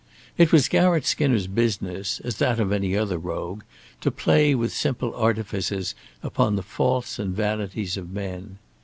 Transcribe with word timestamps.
It 0.35 0.51
was 0.51 0.67
Garratt 0.67 1.05
Skinner's 1.05 1.45
business, 1.45 2.19
as 2.21 2.37
that 2.37 2.59
of 2.59 2.71
any 2.71 2.97
other 2.97 3.19
rogue, 3.19 3.61
to 3.99 4.09
play 4.09 4.55
with 4.55 4.73
simple 4.73 5.13
artifices 5.13 5.93
upon 6.23 6.55
the 6.55 6.63
faults 6.63 7.19
and 7.19 7.35
vanities 7.35 7.97
of 7.97 8.09
men. 8.09 8.57